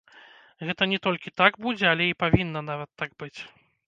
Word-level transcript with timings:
Гэта 0.69 0.85
не 0.93 0.99
толькі 1.05 1.33
так 1.41 1.59
будзе, 1.65 1.85
але 1.91 2.07
і 2.13 2.15
павінна 2.23 2.65
нават 2.71 2.91
так 3.03 3.11
быць! 3.25 3.37